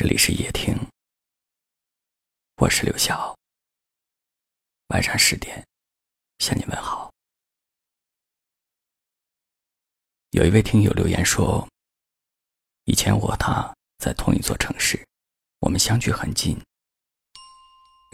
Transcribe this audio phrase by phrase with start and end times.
[0.00, 0.74] 这里是夜听，
[2.56, 3.36] 我是刘晓。
[4.86, 5.62] 晚上十点
[6.38, 7.12] 向你问好。
[10.30, 11.68] 有一位听友留言说，
[12.84, 15.06] 以前我和他在同一座城市，
[15.58, 16.58] 我们相距很近，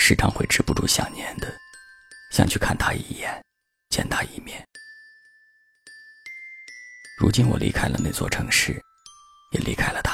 [0.00, 1.54] 时常会止不住想念的，
[2.32, 3.44] 想去看他一眼，
[3.90, 4.66] 见他一面。
[7.18, 8.82] 如今我离开了那座城市，
[9.52, 10.13] 也离开了他，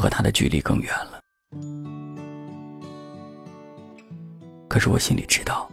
[0.00, 1.20] 和他的距离更远了。
[4.66, 5.70] 可是我心里知道，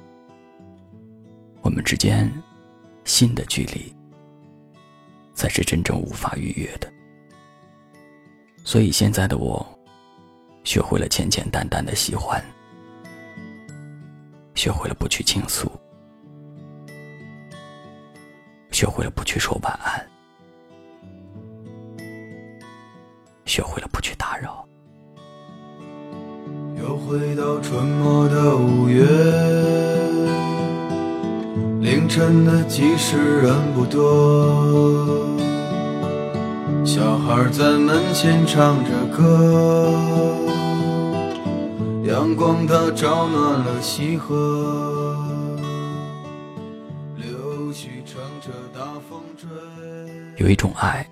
[1.62, 2.30] 我们之间
[3.06, 3.96] 心的距离
[5.34, 6.92] 才是真正无法逾越的。
[8.66, 9.66] 所以现在的我，
[10.66, 12.44] 学会了简简单单的喜欢，
[14.56, 15.72] 学会了不去倾诉。
[18.74, 20.06] 学会了不去说晚安，
[23.48, 24.64] 学会了不去打扰。
[26.78, 29.06] 又回到春末的五月，
[31.80, 35.26] 凌晨的集市人不多，
[36.86, 39.92] 小孩在门前唱着歌，
[42.04, 45.16] 阳光它照暖了溪河。
[50.38, 51.10] 有一种爱，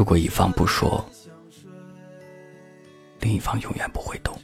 [0.00, 1.04] 如果一方不说，
[3.20, 4.34] 另一方永远不会懂。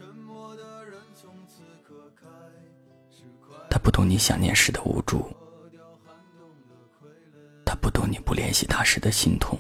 [3.71, 5.35] 他不懂你想念时的无助，
[7.65, 9.59] 他不懂你不联系他时的心痛，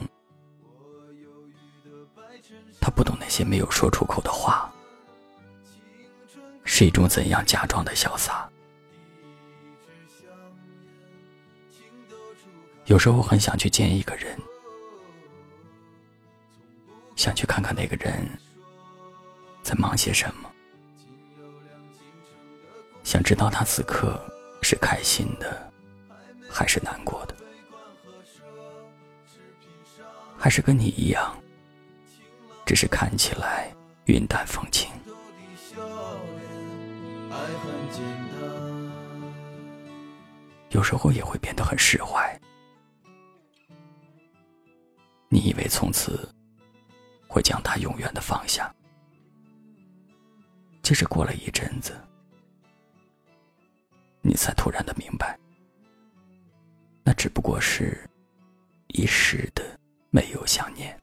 [2.78, 4.70] 他不懂那些没有说出口的话，
[6.62, 8.46] 是一种怎样假装的潇洒。
[12.84, 14.38] 有时候很想去见一个人，
[17.26, 18.24] 想去看看那个人
[19.60, 20.48] 在忙些什么，
[23.02, 24.24] 想知道他此刻
[24.62, 25.68] 是开心的，
[26.48, 27.34] 还是难过的，
[30.38, 31.36] 还是跟你一样，
[32.64, 34.88] 只是看起来云淡风轻。
[40.70, 42.40] 有时候也会变得很释怀。
[45.28, 46.32] 你以为从此
[47.36, 48.74] 会将他永远的放下，
[50.82, 51.94] 接着过了一阵子，
[54.22, 55.38] 你才突然的明白，
[57.04, 58.08] 那只不过是
[58.86, 59.62] 一时的
[60.08, 60.98] 没有想念。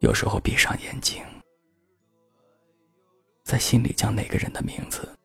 [0.00, 1.24] 有时候闭上眼睛，
[3.44, 5.18] 在心里将那个人的名字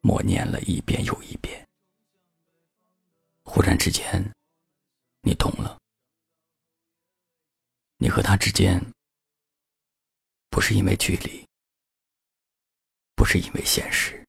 [0.00, 1.66] 默念了一遍又一遍。
[3.42, 4.32] 忽然之间，
[5.20, 5.80] 你懂了。
[8.14, 8.80] 和他之间，
[10.48, 11.44] 不是因为距离，
[13.16, 14.24] 不是因为现实，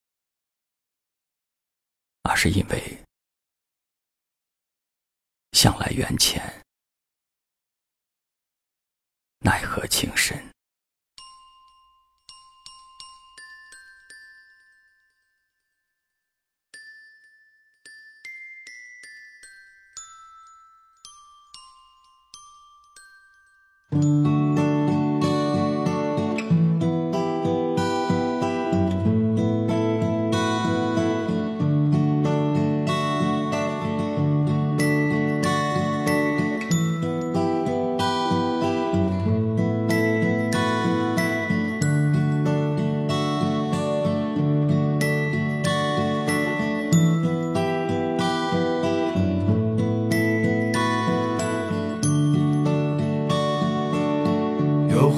[2.24, 3.04] 而是因为
[5.52, 6.42] 向来缘浅，
[9.42, 10.55] 奈何情深。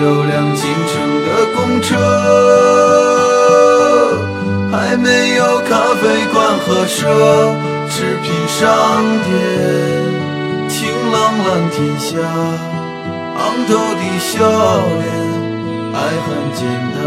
[0.00, 0.92] 有辆进城
[1.24, 1.96] 的公车，
[4.70, 6.02] 还没有咖啡
[6.32, 6.98] 馆和奢
[7.88, 8.60] 侈品商
[9.24, 9.32] 店。
[10.68, 12.18] 晴朗蓝天下，
[13.38, 14.32] 昂头的笑
[15.00, 15.04] 脸，
[15.94, 16.60] 爱很简
[16.94, 16.98] 单。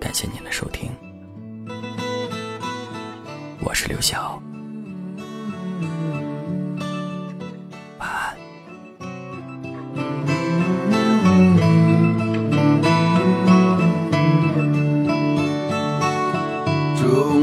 [0.00, 0.90] 感谢您的收听，
[3.62, 4.42] 我是刘晓，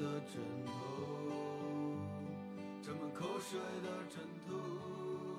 [0.00, 0.72] 的枕头
[2.82, 4.18] 沾满口水的枕
[4.48, 5.29] 头。